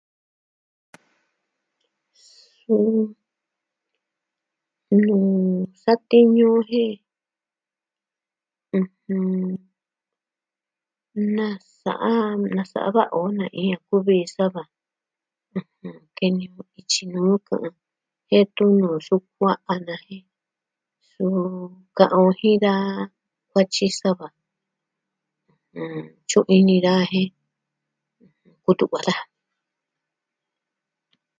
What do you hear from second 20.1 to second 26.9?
ji jen, suu ka'an jin da kuatyi sa va. Tyu'un ini